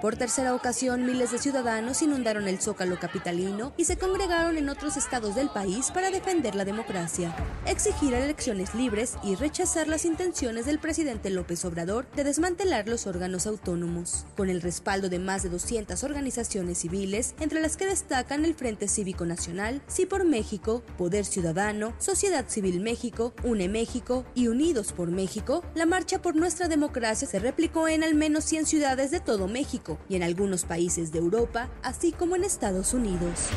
Por 0.00 0.16
tercera 0.16 0.54
ocasión, 0.54 1.04
miles 1.04 1.30
de 1.30 1.38
ciudadanos 1.38 2.00
inundaron 2.00 2.48
el 2.48 2.58
zócalo 2.58 2.98
capitalino 2.98 3.74
y 3.76 3.84
se 3.84 3.98
congregaron 3.98 4.56
en 4.56 4.70
otros 4.70 4.96
estados 4.96 5.34
del 5.34 5.50
país 5.50 5.90
para 5.90 6.10
defender 6.10 6.54
la 6.54 6.64
democracia, 6.64 7.36
exigir 7.66 8.14
elecciones 8.14 8.74
libres 8.74 9.18
y 9.22 9.34
rechazar 9.34 9.88
las 9.88 10.06
intenciones 10.06 10.64
del 10.64 10.78
presidente 10.78 11.28
López 11.28 11.66
Obrador 11.66 12.06
de 12.16 12.24
desmantelar 12.24 12.88
los 12.88 13.06
órganos 13.06 13.46
autónomos. 13.46 14.24
Con 14.38 14.48
el 14.48 14.62
respaldo 14.62 15.10
de 15.10 15.18
más 15.18 15.42
de 15.42 15.50
200 15.50 16.02
organizaciones 16.02 16.78
civiles, 16.78 17.34
entre 17.38 17.60
las 17.60 17.76
que 17.76 17.84
destacan 17.84 18.46
el 18.46 18.54
Frente 18.54 18.88
Cívico 18.88 19.26
Nacional, 19.26 19.82
Sí 19.86 20.06
por 20.06 20.24
México, 20.24 20.82
Poder 20.96 21.26
Ciudadano, 21.26 21.92
Sociedad 21.98 22.46
Civil 22.48 22.80
México, 22.80 23.34
UNE 23.44 23.68
México 23.68 24.24
y 24.34 24.48
Unidos 24.48 24.94
por 24.94 25.10
México, 25.10 25.62
la 25.74 25.84
marcha 25.84 26.22
por 26.22 26.36
nuestra 26.36 26.68
democracia 26.68 27.28
se 27.28 27.38
replicó 27.38 27.86
en 27.86 28.02
al 28.02 28.14
menos 28.14 28.44
100 28.44 28.64
ciudades 28.64 29.10
de 29.10 29.20
todo 29.20 29.46
México 29.46 29.89
y 30.08 30.16
en 30.16 30.22
algunos 30.22 30.64
países 30.64 31.12
de 31.12 31.18
Europa, 31.18 31.68
así 31.82 32.12
como 32.12 32.36
en 32.36 32.44
Estados 32.44 32.94
Unidos. 32.94 33.50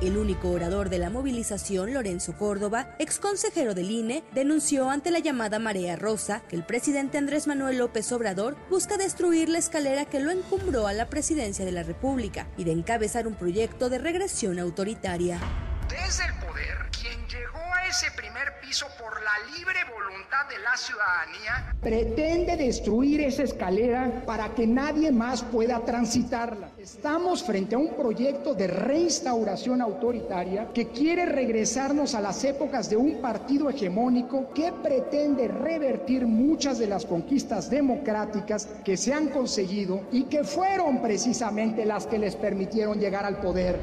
El 0.00 0.16
único 0.16 0.50
orador 0.50 0.90
de 0.90 0.98
la 0.98 1.10
movilización, 1.10 1.92
Lorenzo 1.92 2.34
Córdoba, 2.38 2.94
ex 3.00 3.18
consejero 3.18 3.74
del 3.74 3.90
INE, 3.90 4.22
denunció 4.32 4.90
ante 4.90 5.10
la 5.10 5.18
llamada 5.18 5.58
Marea 5.58 5.96
Rosa 5.96 6.42
que 6.48 6.54
el 6.54 6.62
presidente 6.62 7.18
Andrés 7.18 7.48
Manuel 7.48 7.78
López 7.78 8.12
Obrador 8.12 8.56
busca 8.70 8.96
destruir 8.96 9.48
la 9.48 9.58
escalera 9.58 10.04
que 10.04 10.20
lo 10.20 10.30
encumbró 10.30 10.86
a 10.86 10.92
la 10.92 11.06
presidencia 11.06 11.64
de 11.64 11.72
la 11.72 11.82
República 11.82 12.46
y 12.56 12.62
de 12.62 12.72
encabezar 12.72 13.26
un 13.26 13.34
proyecto 13.34 13.90
de 13.90 13.98
regresión 13.98 14.60
autoritaria. 14.60 15.40
Desde 15.88 16.26
el 16.26 16.34
poder, 16.46 16.77
la 19.38 19.56
libre 19.56 19.78
voluntad 19.84 20.48
de 20.48 20.58
la 20.58 20.76
ciudadanía, 20.76 21.74
pretende 21.80 22.56
destruir 22.56 23.20
esa 23.20 23.42
escalera 23.42 24.22
para 24.26 24.54
que 24.54 24.66
nadie 24.66 25.12
más 25.12 25.42
pueda 25.42 25.80
transitarla. 25.84 26.70
Estamos 26.78 27.42
frente 27.42 27.74
a 27.74 27.78
un 27.78 27.94
proyecto 27.94 28.54
de 28.54 28.66
reinstauración 28.66 29.80
autoritaria 29.80 30.68
que 30.72 30.88
quiere 30.88 31.26
regresarnos 31.26 32.14
a 32.14 32.20
las 32.20 32.42
épocas 32.44 32.90
de 32.90 32.96
un 32.96 33.20
partido 33.20 33.70
hegemónico 33.70 34.52
que 34.52 34.72
pretende 34.72 35.48
revertir 35.48 36.26
muchas 36.26 36.78
de 36.78 36.86
las 36.86 37.04
conquistas 37.04 37.70
democráticas 37.70 38.68
que 38.84 38.96
se 38.96 39.12
han 39.12 39.28
conseguido 39.28 40.02
y 40.10 40.24
que 40.24 40.44
fueron 40.44 41.00
precisamente 41.00 41.84
las 41.84 42.06
que 42.06 42.18
les 42.18 42.34
permitieron 42.34 42.98
llegar 42.98 43.24
al 43.24 43.40
poder. 43.40 43.80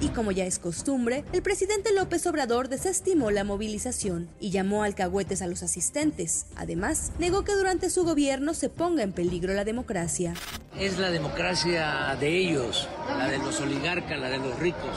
Y 0.00 0.08
como 0.08 0.30
ya 0.30 0.44
es 0.44 0.58
costumbre, 0.58 1.24
el 1.32 1.42
presidente 1.42 1.92
López 1.92 2.26
Obrador 2.26 2.68
desestimó 2.68 3.30
la 3.32 3.42
movilización 3.42 4.28
y 4.38 4.50
llamó 4.50 4.84
alcahuetes 4.84 5.42
a 5.42 5.48
los 5.48 5.64
asistentes. 5.64 6.46
Además, 6.54 7.10
negó 7.18 7.42
que 7.42 7.54
durante 7.54 7.90
su 7.90 8.04
gobierno 8.04 8.54
se 8.54 8.68
ponga 8.68 9.02
en 9.02 9.12
peligro 9.12 9.54
la 9.54 9.64
democracia. 9.64 10.34
Es 10.78 10.98
la 10.98 11.10
democracia 11.10 12.16
de 12.20 12.28
ellos, 12.28 12.88
la 13.08 13.28
de 13.28 13.38
los 13.38 13.60
oligarcas, 13.60 14.18
la 14.20 14.28
de 14.28 14.38
los 14.38 14.58
ricos 14.58 14.96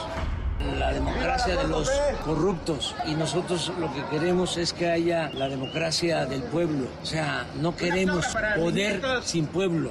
la 0.78 0.92
democracia 0.92 1.56
de 1.56 1.66
los 1.66 1.90
corruptos 2.24 2.94
y 3.06 3.14
nosotros 3.14 3.72
lo 3.80 3.92
que 3.92 4.04
queremos 4.06 4.56
es 4.56 4.72
que 4.72 4.88
haya 4.88 5.28
la 5.30 5.48
democracia 5.48 6.24
del 6.26 6.42
pueblo. 6.44 6.86
O 7.02 7.06
sea, 7.06 7.46
no 7.60 7.74
queremos 7.76 8.26
poder 8.56 9.02
sin 9.24 9.46
pueblo 9.46 9.90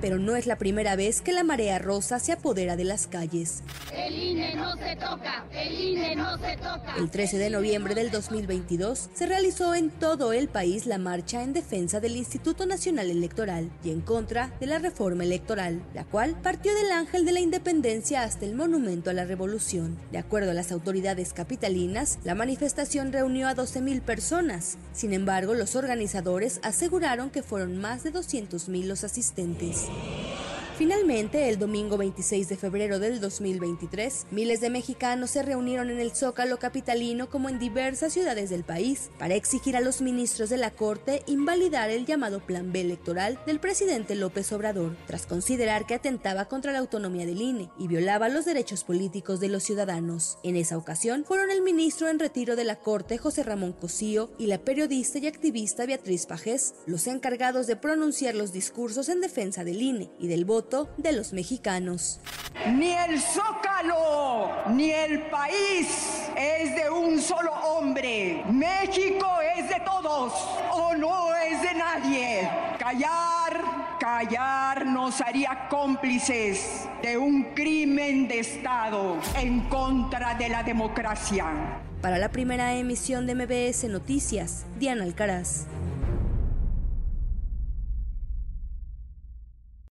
pero 0.00 0.18
no 0.18 0.36
es 0.36 0.46
la 0.46 0.56
primera 0.56 0.96
vez 0.96 1.20
que 1.20 1.32
la 1.32 1.44
marea 1.44 1.78
rosa 1.78 2.18
se 2.18 2.32
apodera 2.32 2.76
de 2.76 2.84
las 2.84 3.06
calles. 3.06 3.62
El 4.06 4.22
INE 4.22 4.54
no 4.54 4.76
se 4.76 4.94
toca, 4.94 5.44
el 5.52 5.80
INE 5.80 6.14
no 6.14 6.38
se 6.38 6.56
toca. 6.58 6.94
El 6.96 7.10
13 7.10 7.38
de 7.38 7.50
noviembre 7.50 7.96
del 7.96 8.12
2022 8.12 9.10
se 9.12 9.26
realizó 9.26 9.74
en 9.74 9.90
todo 9.90 10.32
el 10.32 10.46
país 10.46 10.86
la 10.86 10.98
marcha 10.98 11.42
en 11.42 11.52
defensa 11.52 11.98
del 11.98 12.16
Instituto 12.16 12.66
Nacional 12.66 13.10
Electoral 13.10 13.68
y 13.82 13.90
en 13.90 14.00
contra 14.00 14.52
de 14.60 14.66
la 14.66 14.78
reforma 14.78 15.24
electoral, 15.24 15.82
la 15.92 16.04
cual 16.04 16.40
partió 16.40 16.72
del 16.76 16.92
Ángel 16.92 17.24
de 17.24 17.32
la 17.32 17.40
Independencia 17.40 18.22
hasta 18.22 18.44
el 18.44 18.54
Monumento 18.54 19.10
a 19.10 19.12
la 19.12 19.24
Revolución. 19.24 19.98
De 20.12 20.18
acuerdo 20.18 20.52
a 20.52 20.54
las 20.54 20.70
autoridades 20.70 21.32
capitalinas, 21.32 22.20
la 22.22 22.36
manifestación 22.36 23.12
reunió 23.12 23.48
a 23.48 23.56
12.000 23.56 24.02
personas. 24.02 24.78
Sin 24.92 25.14
embargo, 25.14 25.54
los 25.54 25.74
organizadores 25.74 26.60
aseguraron 26.62 27.30
que 27.30 27.42
fueron 27.42 27.78
más 27.78 28.04
de 28.04 28.12
200.000 28.12 28.84
los 28.84 29.02
asistentes. 29.02 29.88
Finalmente, 30.76 31.48
el 31.48 31.58
domingo 31.58 31.96
26 31.96 32.50
de 32.50 32.56
febrero 32.58 32.98
del 32.98 33.18
2023, 33.18 34.26
miles 34.30 34.60
de 34.60 34.68
mexicanos 34.68 35.30
se 35.30 35.42
reunieron 35.42 35.88
en 35.88 35.98
el 35.98 36.10
Zócalo 36.10 36.58
capitalino 36.58 37.30
como 37.30 37.48
en 37.48 37.58
diversas 37.58 38.12
ciudades 38.12 38.50
del 38.50 38.62
país 38.62 39.08
para 39.18 39.34
exigir 39.36 39.74
a 39.78 39.80
los 39.80 40.02
ministros 40.02 40.50
de 40.50 40.58
la 40.58 40.70
Corte 40.70 41.22
invalidar 41.26 41.88
el 41.88 42.04
llamado 42.04 42.40
Plan 42.40 42.72
B 42.72 42.82
electoral 42.82 43.38
del 43.46 43.58
presidente 43.58 44.14
López 44.16 44.52
Obrador, 44.52 44.94
tras 45.06 45.24
considerar 45.24 45.86
que 45.86 45.94
atentaba 45.94 46.44
contra 46.44 46.72
la 46.72 46.80
autonomía 46.80 47.24
del 47.24 47.40
INE 47.40 47.70
y 47.78 47.88
violaba 47.88 48.28
los 48.28 48.44
derechos 48.44 48.84
políticos 48.84 49.40
de 49.40 49.48
los 49.48 49.62
ciudadanos. 49.62 50.36
En 50.42 50.56
esa 50.56 50.76
ocasión 50.76 51.24
fueron 51.24 51.50
el 51.50 51.62
ministro 51.62 52.10
en 52.10 52.18
retiro 52.18 52.54
de 52.54 52.64
la 52.64 52.80
Corte 52.80 53.16
José 53.16 53.44
Ramón 53.44 53.72
Cosío 53.72 54.28
y 54.36 54.46
la 54.46 54.58
periodista 54.58 55.18
y 55.20 55.26
activista 55.26 55.86
Beatriz 55.86 56.26
Pajés 56.26 56.74
los 56.84 57.06
encargados 57.06 57.66
de 57.66 57.76
pronunciar 57.76 58.34
los 58.34 58.52
discursos 58.52 59.08
en 59.08 59.22
defensa 59.22 59.64
del 59.64 59.80
INE 59.80 60.10
y 60.20 60.28
del 60.28 60.44
voto 60.66 60.88
de 60.96 61.12
los 61.12 61.32
mexicanos. 61.32 62.20
Ni 62.74 62.92
el 62.92 63.20
zócalo, 63.20 64.50
ni 64.70 64.90
el 64.90 65.22
país 65.22 66.28
es 66.36 66.74
de 66.74 66.90
un 66.90 67.20
solo 67.20 67.52
hombre. 67.52 68.42
México 68.50 69.26
es 69.56 69.68
de 69.68 69.80
todos 69.84 70.32
o 70.72 70.94
no 70.96 71.34
es 71.34 71.62
de 71.62 71.74
nadie. 71.74 72.50
Callar, 72.78 73.98
callar 74.00 74.86
nos 74.86 75.20
haría 75.20 75.68
cómplices 75.68 76.88
de 77.02 77.16
un 77.16 77.54
crimen 77.54 78.26
de 78.26 78.40
Estado 78.40 79.16
en 79.36 79.60
contra 79.68 80.34
de 80.34 80.48
la 80.48 80.62
democracia. 80.62 81.46
Para 82.02 82.18
la 82.18 82.30
primera 82.30 82.74
emisión 82.74 83.26
de 83.26 83.34
MBS 83.34 83.84
Noticias, 83.88 84.66
Diana 84.78 85.04
Alcaraz. 85.04 85.66